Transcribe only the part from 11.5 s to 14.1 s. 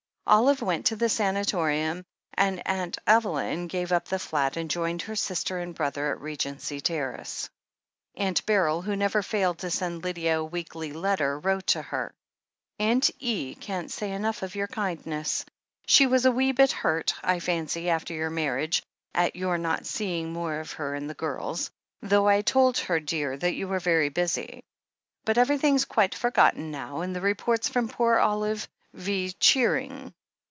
to her: "Aunt E. can't